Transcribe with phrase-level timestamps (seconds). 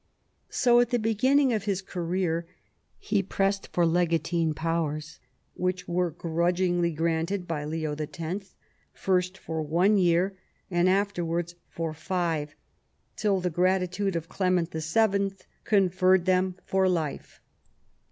[0.49, 2.47] So at the beginning of his career
[2.97, 5.19] he pressed for legatine powers,
[5.53, 8.55] which were grudgingly granted by Leo X.,
[8.93, 10.35] first for one year,
[10.71, 12.55] and afterwards for five;
[13.15, 15.33] till the gratitude of Clement VII.
[15.65, 17.39] conferred them for life.